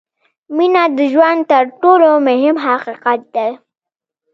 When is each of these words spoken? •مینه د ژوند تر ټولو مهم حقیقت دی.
•مینه 0.55 0.83
د 0.97 0.99
ژوند 1.13 1.41
تر 1.51 1.63
ټولو 1.81 2.09
مهم 2.27 2.55
حقیقت 2.65 3.19
دی. 3.35 3.49